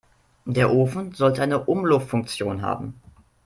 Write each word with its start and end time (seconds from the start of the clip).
Der 0.47 0.73
Ofen 0.73 1.11
sollte 1.13 1.43
eine 1.43 1.65
Umluftfunktion 1.65 2.63
haben. 2.63 2.99